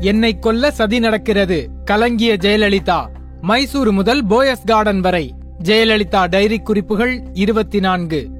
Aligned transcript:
என்னை 0.00 0.38
கொல்ல 0.38 0.70
சதி 0.70 0.98
நடக்கிறது. 0.98 1.70
கலங்கிய 1.84 2.36
ஜெயலலிதா 2.36 3.06
மைசூரு 3.42 3.90
முதல் 3.90 4.26
போயஸ் 4.26 4.64
கார்டன் 4.64 5.00
வரை. 5.00 5.34
ஜெயலலிதா 5.62 6.28
டைரி 6.28 6.58
குறிப்புகள் 6.58 7.22
இருபத்தி 7.34 7.80
நான்கு 7.80 8.30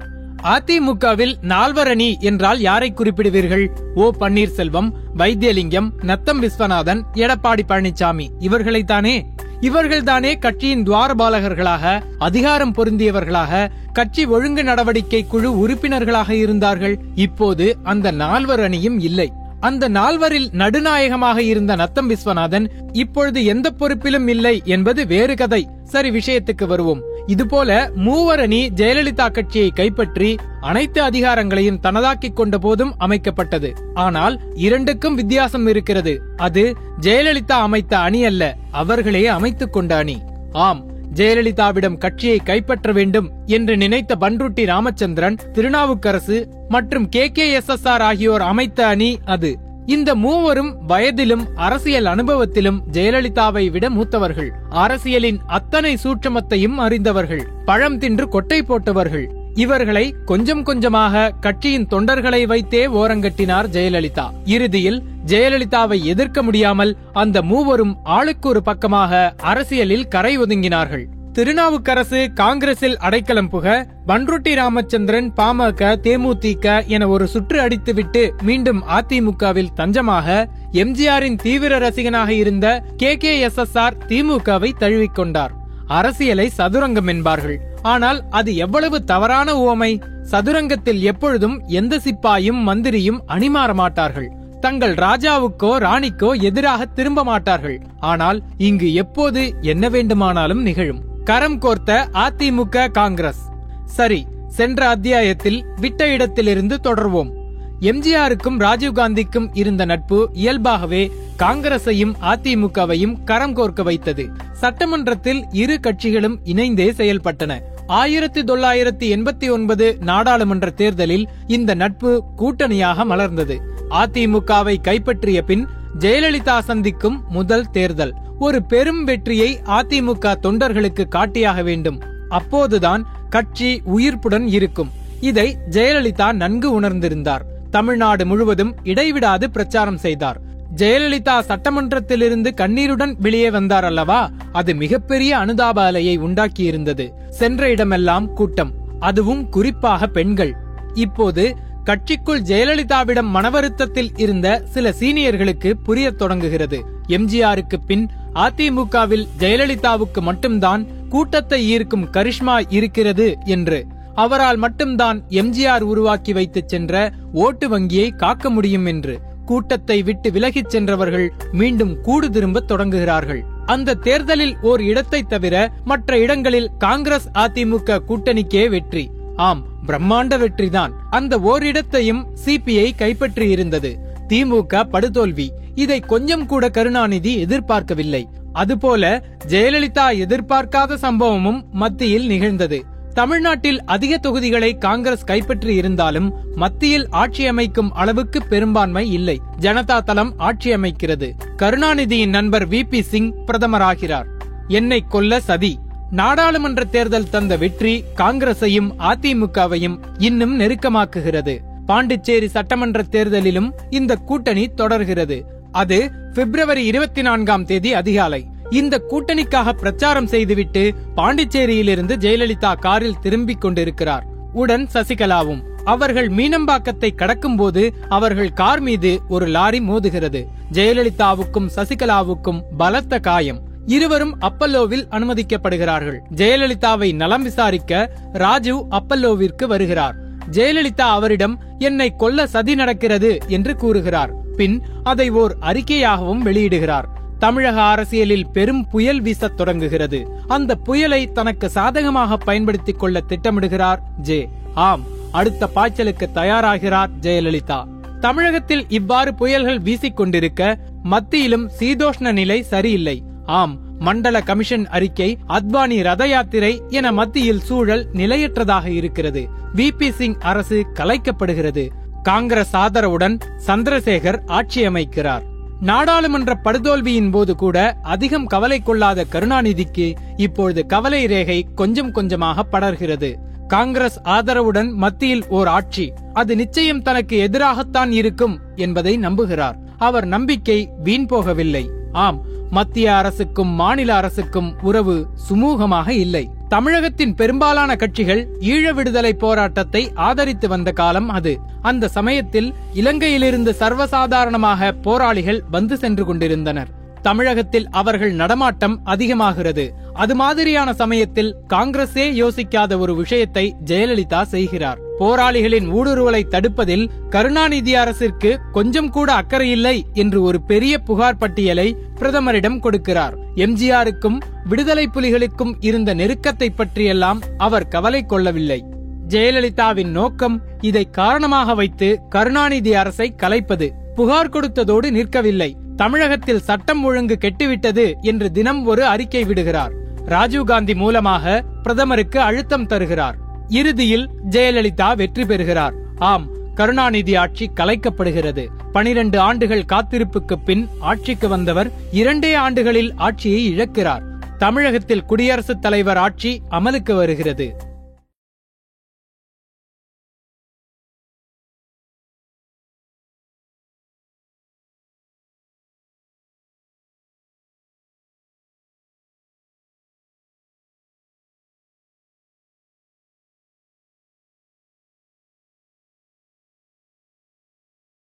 அதிமுகவில் 0.43 1.33
நால்வரணி 1.41 2.19
என்றால் 2.19 2.59
யாரை 2.59 2.93
குறிப்பிடுவீர்கள்? 2.93 3.67
ஓ 3.95 4.11
பன்னீர்செல்வம் 4.19 4.89
வைத்தியலிங்கம் 5.17 5.89
நத்தம் 6.01 6.41
விஸ்வநாதன் 6.41 7.01
எடப்பாடி 7.13 7.63
பழனிசாமி 7.67 8.27
இவர்களைத்தானே? 8.39 9.21
இவர்கள்தானே 9.61 10.39
கட்சியின் 10.39 10.83
துவாரபாலகர்களாக 10.83 12.01
அதிகாரம் 12.17 12.75
பொருந்தியவர்களாக 12.75 13.69
கட்சி 13.93 14.25
ஒழுங்கு 14.25 14.63
நடவடிக்கை 14.63 15.27
குழு 15.27 15.57
உறுப்பினர்களாக 15.57 16.35
இருந்தார்கள். 16.35 16.99
இப்போது 17.15 17.77
அந்த 17.83 18.11
நால்வர் 18.11 18.59
அணியும் 18.59 18.99
இல்லை. 18.99 19.31
அந்த 19.61 19.89
நால்வரில் 19.89 20.47
நடுநாயகமாக 20.51 21.41
இருந்த 21.43 21.75
நத்தம் 21.75 22.09
விஸ்வநாதன் 22.09 22.69
இப்பொழுது 22.91 23.45
எந்த 23.45 23.71
பொறுப்பிலும் 23.79 24.27
இல்லை 24.27 24.61
என்பது 24.65 25.07
வேறு 25.07 25.35
கதை. 25.35 25.69
சரி 25.83 26.09
விஷயத்துக்கு 26.09 26.67
வருவோம். 26.67 27.01
இதுபோல 27.25 27.91
மூவரணி 27.95 28.67
ஜெயலலிதா 28.75 29.31
கட்சியை 29.31 29.69
கைப்பற்றி 29.69 30.35
அனைத்து 30.61 31.03
அதிகாரங்களையும் 31.03 31.79
தனதாக்கிக் 31.83 32.33
கொண்ட 32.33 32.57
போதும் 32.57 32.95
அமைக்கப்பட்டது. 32.99 33.71
ஆனால் 33.93 34.39
இரண்டுக்கும் 34.53 35.15
வித்தியாசம் 35.15 35.67
இருக்கிறது. 35.67 36.21
அது 36.37 36.75
ஜெயலலிதா 37.01 37.59
அமைத்த 37.67 37.99
அணி 37.99 38.25
அல்ல 38.25 38.55
அவர்களே 38.71 39.27
அமைத்துக் 39.27 39.73
கொண்ட 39.73 39.95
அணி. 39.95 40.21
ஆம் 40.51 40.85
ஜெயலலிதாவிடம் 41.13 41.97
கட்சியை 41.97 42.37
கைப்பற்ற 42.37 42.91
வேண்டும் 42.91 43.31
என்று 43.45 43.77
நினைத்த 43.77 44.15
பன்ருட்டி 44.19 44.65
ராமச்சந்திரன் 44.65 45.35
திருநாவுக்கரசு 45.53 46.45
மற்றும் 46.69 47.09
K 47.09 47.31
K 47.31 47.51
S 47.51 47.69
S 47.69 47.87
R 47.87 48.01
ஆகியோர் 48.01 48.41
அமைத்த 48.41 48.85
அணி 48.85 49.19
அது. 49.25 49.57
இந்த 49.85 50.15
மூவரும் 50.15 50.85
வயதிலும் 50.87 51.47
அரசியல் 51.55 52.05
அனுபவத்திலும் 52.05 52.81
ஜெயலலிதாவை 52.91 53.71
விட 53.71 53.89
மூத்தவர்கள். 53.89 54.49
அரசியலின் 54.69 55.39
அத்தனை 55.47 55.97
சூட்சமத்தையும் 56.03 56.75
அறிந்தவர்கள். 56.75 57.47
பழம் 57.65 57.97
தின்று 57.97 58.29
கொட்டை 58.29 58.63
போட்டவர்கள். 58.63 59.40
இவர்களை 59.55 60.15
கொஞ்சம் 60.25 60.63
கொஞ்சமாக 60.63 61.31
கட்சியின் 61.39 61.87
தொண்டர்களை 61.87 62.47
வைத்தே 62.47 62.87
ஓரங்கட்டினார் 62.87 63.67
ஜெயலலிதா. 63.67 64.31
இறுதியில் 64.45 65.03
ஜெயலலிதாவை 65.25 66.03
எதிர்க்க 66.03 66.43
முடியாமல் 66.43 66.97
அந்த 67.13 67.41
மூவரும் 67.41 67.97
ஆளுக்கு 68.03 68.49
ஒரு 68.49 68.61
பக்கமாக 68.61 69.35
அரசியலில் 69.37 70.07
கரை 70.07 70.39
ஒதுங்கினார்கள். 70.39 71.05
திருநாவுக்கரசு 71.33 72.33
காங்கிரசில் 72.33 72.97
அடைக்கலம் 72.97 73.49
புக 73.49 73.87
பன்ருட்டி 74.07 74.53
ராமச்சந்திரன் 74.53 75.33
பாமக 75.37 75.95
தேமுதிக 76.03 76.87
என 76.87 77.07
ஒரு 77.07 77.27
சுற்று 77.27 77.59
அடித்துவிட்டு 77.61 78.31
மீண்டும் 78.41 78.83
அதிமுகவில் 78.87 79.73
தஞ்சமாக 79.75 80.47
எம்ஜிஆரின் 80.71 81.35
தீவிர 81.35 81.77
ரசிகனாக 81.77 82.29
இருந்த 82.29 82.83
K 82.97 83.17
K 83.17 83.39
S 83.39 83.57
S 83.57 83.77
R 83.77 83.97
திமுகவை 84.07 84.71
தழுவிக்கொண்டார். 84.79 85.51
அரசியலை 85.87 86.51
சதுரங்கம் 86.57 87.07
என்பார்கள். 87.07 87.70
ஆனால் 87.81 88.23
அது 88.29 88.55
எவ்வளவு 88.55 89.03
தவறான 89.03 89.55
உவமை? 89.55 90.01
சதுரங்கத்தில் 90.23 91.01
எப்பொழுதும் 91.01 91.67
எந்த 91.67 91.97
சிப்பாயும் 91.97 92.61
மந்திரியும் 92.61 93.21
அணிமாற 93.27 93.73
மாட்டார்கள். 93.73 94.31
தங்கள் 94.59 94.93
ராஜாவுக்கோ 94.93 95.71
ராணிக்கோ 95.77 96.41
எதிராக 96.41 96.85
திரும்ப 96.85 97.23
மாட்டார்கள். 97.23 97.81
ஆனால் 97.99 98.43
இங்கு 98.57 98.93
எப்போது 98.93 99.53
என்ன 99.61 99.89
வேண்டுமானாலும் 99.89 100.61
நிகழும். 100.61 101.01
கரம் 101.23 101.59
கோர்த்த 101.59 102.09
அதிமுக 102.13 102.91
காங்கிரஸ். 102.91 103.41
சரி 103.85 104.25
சென்ற 104.47 104.87
அத்தியாயத்தில் 104.87 105.65
விட்ட 105.79 106.07
இடத்திலிருந்து 106.07 106.79
தொடர்வோம். 106.83 107.31
எம்ஜிஆருக்கும் 107.79 108.59
ராஜீவ்காந்திக்கும் 108.59 109.49
இருந்த 109.53 109.85
நட்பு 109.85 110.29
இயல்பாகவே 110.33 111.11
காங்கிரசையும் 111.37 112.13
அதிமுகவையும் 112.21 113.23
கரம் 113.23 113.55
கோர்க்க 113.55 113.83
வைத்தது. 113.83 114.29
சட்டமன்றத்தில் 114.51 115.45
இரு 115.51 115.79
கட்சிகளும் 115.83 116.37
இணைந்தே 116.43 116.91
செயல்பட்டன. 116.91 117.59
ஆயிரத்தி 117.91 118.41
தொள்ளாயிரத்தி 118.41 119.05
எண்பத்தி 119.15 119.51
ஒன்பது 119.51 119.97
நாடாளுமன்ற 119.99 120.69
தேர்தலில் 120.69 121.29
இந்த 121.47 121.73
நட்பு 121.73 122.23
கூட்டணியாக 122.37 123.05
மலர்ந்தது. 123.05 123.57
அதிமுகவை 123.89 124.81
கைப்பற்றிய 124.81 125.41
பின் 125.41 125.67
ஜெயலலிதா 125.99 126.59
சந்திக்கும் 126.59 127.23
முதல் 127.29 127.69
தேர்தல். 127.69 128.13
ஒரு 128.39 128.63
பெரும் 128.63 129.03
வெற்றியை 129.03 129.59
அதிமுக 129.65 130.35
தொண்டர்களுக்கு 130.43 131.07
காட்டியாக 131.07 131.61
வேண்டும். 131.61 132.01
அப்போதுதான் 132.29 133.07
கட்சி 133.29 133.81
உயிர்ப்புடன் 133.85 134.47
இருக்கும். 134.47 134.91
இதை 135.21 135.57
ஜெயலலிதா 135.69 136.31
நன்கு 136.31 136.81
உணர்ந்திருந்தார். 136.81 137.41
தமிழ்நாடு 137.71 138.25
முழுவதும் 138.25 138.75
இடைவிடாது 138.83 139.49
பிரச்சாரம் 139.49 139.97
செய்தார். 139.97 140.41
ஜெயலலிதா 140.75 141.39
சட்டமன்றத்திலிருந்து 141.47 142.53
கண்ணீருடன் 142.53 143.15
வெளியே 143.19 143.51
வந்தார் 143.51 143.83
அல்லவா? 143.83 144.31
அது 144.51 144.75
மிகப்பெரிய 144.75 145.37
அனுதாப 145.37 145.91
அலையை 145.91 146.19
உண்டாக்கியிருந்தது. 146.19 147.11
சென்ற 147.29 147.69
இடமெல்லாம் 147.69 148.33
கூட்டம். 148.33 148.71
அதுவும் 148.99 149.49
குறிப்பாக 149.49 150.07
பெண்கள். 150.07 150.55
இப்போது 150.93 151.55
கட்சிக்குள் 151.85 152.41
ஜெயலலிதாவிடம் 152.41 153.29
மனவருத்தத்தில் 153.33 154.09
இருந்த 154.15 154.63
சில 154.69 154.93
சீனியர்களுக்கு 154.99 155.73
புரிய 155.83 156.11
தொடங்குகிறது. 156.11 156.85
எம்ஜிஆருக்கு 157.07 157.75
பின் 157.87 158.09
அதிமுகவில் 158.35 159.27
ஜெயலலிதாவுக்கு 159.39 160.21
மட்டும்தான் 160.21 160.87
கூட்டத்தை 161.09 161.65
ஈர்க்கும் 161.65 162.09
கரிஷ்மா 162.11 162.61
இருக்கிறது 162.69 163.37
என்று. 163.45 163.85
அவரால் 164.15 164.57
மட்டும்தான் 164.57 165.23
எம்ஜிஆர் 165.29 165.81
உருவாக்கி 165.81 166.33
வைத்துச் 166.33 166.69
சென்ற 166.69 167.11
ஓட்டு 167.33 167.69
வங்கியை 167.69 168.15
காக்க 168.15 168.49
முடியும் 168.49 168.85
என்று. 168.85 169.19
கூட்டத்தை 169.45 170.03
விட்டு 170.03 170.31
விலகிச் 170.31 170.69
சென்றவர்கள் 170.69 171.33
மீண்டும் 171.51 172.01
கூடு 172.01 172.29
திரும்ப 172.29 172.63
தொடங்குகிறார்கள். 172.67 173.41
அந்த 173.65 173.93
தேர்தலில் 173.93 174.57
ஓர் 174.61 174.81
இடத்தை 174.81 175.23
தவிர 175.23 175.71
மற்ற 175.83 176.19
இடங்களில் 176.19 176.69
காங்கிரஸ் 176.77 177.29
அதிமுக 177.33 177.99
கூட்டணிக்கே 178.07 178.69
வெற்றி. 178.69 179.09
ஆம் 179.35 179.65
பிரம்மாண்ட 179.87 180.37
வெற்றிதான். 180.37 180.91
அந்த 181.09 181.37
ஓரிடத்தையும் 181.37 182.25
சிபிஐ 182.45 182.89
கைப்பற்றியிருந்தது. 182.97 183.95
திமுக 184.27 184.83
படுதோல்வி. 184.91 185.47
இதை 185.75 185.99
கொஞ்சம் 185.99 186.45
கூட 186.45 186.69
கருணாநிதி 186.69 187.39
எதிர்பார்க்கவில்லை. 187.39 188.27
அதுபோல 188.53 189.23
ஜெயலலிதா 189.47 190.07
எதிர்பார்க்காத 190.25 190.97
சம்பவமும் 191.01 191.63
மத்தியில் 191.71 192.27
நிகழ்ந்தது. 192.27 192.85
தமிழ்நாட்டில் 193.13 193.83
அதிக 193.83 194.17
தொகுதிகளை 194.17 194.77
காங்கிரஸ் 194.77 195.23
கைப்பற்றி 195.23 195.75
இருந்தாலும் 195.75 196.33
மத்தியில் 196.55 197.07
ஆட்சி 197.09 197.45
அமைக்கும் 197.45 197.93
அளவுக்கு 197.93 198.43
பெரும்பான்மை 198.43 199.11
இல்லை. 199.11 199.41
ஜனதா 199.59 199.99
தளம் 199.99 200.33
ஆட்சி 200.37 200.73
அமைக்கிறது. 200.73 201.31
கருணாநிதியின் 201.57 202.29
நண்பர் 202.29 202.69
வி. 202.69 202.83
பி. 202.89 203.01
சிங் 203.01 203.33
பிரதமராகிறார். 203.45 204.25
என்னை 204.67 205.03
கொல்ல 205.09 205.39
சதி. 205.39 205.79
நாடாளுமன்ற 206.11 206.83
தேர்தல் 206.83 207.29
தந்த 207.29 207.57
வெற்றி 207.57 208.03
காங்கிரசையும் 208.17 208.91
அதிமுகவையும் 208.99 209.99
இன்னும் 210.17 210.59
நெருக்கமாக்குகிறது. 210.59 211.57
பாண்டிச்சேரி 211.85 212.47
சட்டமன்ற 212.47 213.03
தேர்தலிலும் 213.11 213.71
இந்த 213.89 214.15
கூட்டணி 214.15 214.67
தொடர்கிறது. 214.67 215.45
அது 215.71 216.11
பிப்ரவரி 216.33 216.85
இருபத்தி 216.85 217.21
நான்காம் 217.21 217.65
தேதி 217.65 217.93
அதிகாலை. 217.93 218.45
இந்த 218.71 219.01
கூட்டணிக்காக 219.09 219.71
பிரச்சாரம் 219.71 220.27
செய்துவிட்டு 220.27 220.93
பாண்டிச்சேரியிலிருந்து 221.15 222.15
ஜெயலலிதா 222.15 222.79
காரில் 222.79 223.19
திரும்பிக் 223.19 223.61
கொண்டிருக்கிறார். 223.61 224.25
உடன் 224.53 224.87
சசிகலாவும். 224.93 225.61
அவர்கள் 225.83 226.27
மீனம்பாக்கத்தை 226.27 227.09
கடக்கும்போது 227.15 227.89
அவர்கள் 228.09 228.53
கார் 228.53 228.79
மீது 228.79 229.21
ஒரு 229.29 229.47
லாரி 229.47 229.79
மோதுகிறது. 229.79 230.45
ஜெயலலிதாவுக்கும் 230.71 231.69
சசிகலாவுக்கும் 231.75 232.61
பலத்த 232.77 233.19
காயம். 233.19 233.61
இருவரும் 233.85 234.41
அப்பல்லோவில் 234.41 235.07
அனுமதிக்கப்படுகிறார்கள். 235.09 236.19
ஜெயலலிதாவை 236.35 237.13
நலம் 237.13 237.43
விசாரிக்க 237.43 238.11
ராஜீவ் 238.33 238.87
அப்பல்லோவிற்கு 238.91 239.67
வருகிறார். 239.67 240.15
ஜெயலலிதா 240.51 241.09
அவரிடம் 241.17 241.59
என்னை 241.79 242.15
கொல்ல 242.15 242.47
சதி 242.47 242.75
நடக்கிறது 242.75 243.37
என்று 243.47 243.75
கூறுகிறார். 243.75 244.33
பின் 244.55 244.83
அதை 245.03 245.29
ஓர் 245.29 245.57
அறிக்கையாகவும் 245.61 246.43
வெளியிடுகிறார். 246.45 247.19
தமிழக 247.41 247.81
அரசியலில் 247.81 248.49
பெரும் 248.49 248.87
புயல் 248.87 249.21
வீசத் 249.21 249.57
தொடங்குகிறது. 249.57 250.39
அந்த 250.47 250.75
புயலை 250.75 251.31
தனக்கு 251.31 251.69
சாதகமாக 251.69 252.37
பயன்படுத்திக் 252.37 252.99
கொள்ள 252.99 253.23
திட்டமிடுகிறார் 253.29 253.99
ஜே. 254.17 254.49
ஆம். 254.73 255.03
அடுத்த 255.31 255.69
பாய்ச்சலுக்கு 255.75 256.29
தயாராகிறார் 256.35 257.09
ஜெயலலிதா. 257.21 257.87
தமிழகத்தில் 258.19 258.85
இவ்வாறு 258.87 259.33
புயல்கள் 259.33 259.81
வீசிக் 259.81 260.15
கொண்டிருக்க 260.15 260.77
மத்தியிலும் 261.03 261.71
சீதோஷ்ண 261.79 262.31
நிலை 262.31 262.63
சரியில்லை. 262.63 263.23
ஆம். 263.45 263.77
மண்டல 263.99 264.41
கமிஷன் 264.41 264.87
அறிக்கை 264.87 265.37
அத்வானி 265.47 266.03
ரத 266.03 266.27
யாத்திரை 266.27 266.81
என 266.89 267.11
மத்தியில் 267.11 267.61
சூழல் 267.61 268.07
நிலையற்றதாக 268.13 268.85
இருக்கிறது. 268.85 269.49
வி. 269.75 269.89
பி. 269.97 270.11
சிங் 270.11 270.37
அரசு 270.39 270.85
கலைக்கப்படுகிறது. 270.93 271.89
காங்கிரஸ் 272.23 272.75
ஆதரவுடன் 272.75 273.39
சந்திரசேகர் 273.67 274.39
ஆட்சி 274.45 274.87
அமைக்கிறார் 274.87 275.49
நாடாளுமன்ற 275.81 276.59
படுதோல்வியின் 276.63 277.31
போது 277.31 277.55
கூட 277.55 277.97
அதிகம் 278.03 278.45
கவலை 278.45 278.79
கொள்ளாத 278.79 279.25
கருணாநிதிக்கு 279.31 280.15
இப்பொழுது 280.37 280.85
கவலை 280.85 281.25
ரேகை 281.25 281.67
கொஞ்சம் 281.75 282.11
கொஞ்சமாக 282.11 282.65
படர்கிறது. 282.71 283.35
காங்கிரஸ் 283.67 284.19
ஆதரவுடன் 284.21 284.93
மத்தியில் 284.93 285.47
ஓர் 285.47 285.67
ஆட்சி. 285.67 286.13
அது 286.33 286.55
நிச்சயம் 286.55 287.01
தனக்கு 287.01 287.49
எதிராகத்தான் 287.51 288.11
இருக்கும் 288.11 288.59
என்பதை 288.75 289.17
நம்புகிறார். 289.17 289.75
அவர் 289.97 290.25
நம்பிக்கை 290.25 290.89
வீண் 291.03 291.25
போகவில்லை. 291.29 292.00
ஆம் 292.11 292.41
மத்திய 292.69 293.15
அரசுக்கும் 293.15 293.67
மாநில 293.67 294.15
அரசுக்கும் 294.15 294.75
உறவு 294.81 295.27
சுமூகமாக 295.49 296.09
இல்லை. 296.09 296.49
தமிழகத்தின் 296.69 297.35
பெரும்பாலான 297.35 297.95
கட்சிகள் 297.95 298.57
ஈழ 298.59 298.93
விடுதலை 298.93 299.33
போராட்டத்தை 299.33 300.11
ஆதரித்து 300.13 300.67
வந்த 300.67 300.91
காலம் 300.91 301.29
அது. 301.29 301.59
அந்த 301.81 302.07
சமயத்தில் 302.07 302.73
இலங்கையிலிருந்து 302.93 303.71
சர்வசாதாரணமாக 303.79 304.91
போராளிகள் 305.01 305.63
வந்து 305.71 305.97
சென்று 305.97 306.25
கொண்டிருந்தனர். 306.25 306.87
தமிழகத்தில் 307.21 307.89
அவர்கள் 307.89 308.33
நடமாட்டம் 308.33 308.99
அதிகமாகிறது. 309.03 309.93
அது 310.13 310.35
மாதிரியான 310.35 310.93
சமயத்தில் 310.93 311.55
காங்கிரஸே 311.67 312.31
யோசிக்காத 312.31 312.97
ஒரு 312.97 313.15
விஷயத்தை 313.15 313.75
ஜெயலலிதா 313.85 314.41
செய்கிறார். 314.41 314.99
போராளிகளின் 315.21 315.87
ஊடுருவலை 315.91 316.43
தடுப்பதில் 316.49 317.05
கருணாநிதி 317.29 317.93
அரசிற்கு 317.95 318.51
கொஞ்சம் 318.71 319.09
கூட 319.09 319.33
அக்கறை 319.33 319.69
இல்லை 319.69 319.97
என்று 320.13 320.41
ஒரு 320.41 320.61
பெரிய 320.61 320.93
புகார் 320.99 321.37
பட்டியலை 321.37 321.87
பிரதமரிடம் 322.19 322.79
கொடுக்கிறார். 322.79 323.35
எம்ஜிஆருக்கும் 323.55 324.37
விடுதலை 324.63 325.09
புலிகளுக்கும் 325.13 325.73
இருந்த 325.79 326.13
நெருக்கத்தை 326.13 326.69
பற்றியெல்லாம் 326.75 327.39
அவர் 327.57 327.87
கவலை 327.87 328.25
கொள்ளவில்லை. 328.25 328.79
ஜெயலலிதாவின் 329.27 330.11
நோக்கம் 330.11 330.61
இதை 330.81 331.09
காரணமாக 331.09 331.73
வைத்து 331.73 332.19
கருணாநிதி 332.29 332.93
அரசை 332.93 333.35
கலைப்பது. 333.37 333.89
புகார் 334.15 334.49
கொடுத்ததோடு 334.49 335.09
நிற்கவில்லை. 335.11 335.69
தமிழகத்தில் 335.95 336.65
சட்டம் 336.69 337.03
ஒழுங்கு 337.03 337.37
கெட்டுவிட்டது 337.41 338.05
என்று 338.21 338.51
தினம் 338.51 338.85
ஒரு 338.85 339.05
அறிக்கை 339.05 339.43
விடுகிறார். 339.43 339.93
ராஜீவ்காந்தி 340.25 340.95
மூலமாக 340.95 341.63
பிரதமருக்கு 341.83 342.39
அழுத்தம் 342.39 342.85
தருகிறார். 342.85 343.37
இறுதியில் 343.69 344.29
ஜெயலலிதா 344.49 345.15
வெற்றி 345.15 345.45
பெறுகிறார். 345.45 345.93
ஆம் 346.15 346.47
கருணாநிதி 346.75 347.35
ஆட்சி 347.35 347.71
கலைக்கப்படுகிறது. 347.75 348.67
பனிரெண்டு 348.91 349.39
ஆண்டுகள் 349.39 349.85
காத்திருப்புக்கு 349.93 350.55
பின் 350.65 350.87
ஆட்சிக்கு 350.99 351.47
வந்தவர் 351.47 351.91
இரண்டே 352.11 352.53
ஆண்டுகளில் 352.53 353.13
ஆட்சியை 353.15 353.75
இழக்கிறார். 353.75 354.21
தமிழகத்தில் 354.57 355.25
குடியரசுத் 355.25 355.81
தலைவர் 355.81 356.17
ஆட்சி 356.17 356.61
அமலுக்கு 356.71 357.15
வருகிறது. 357.15 357.75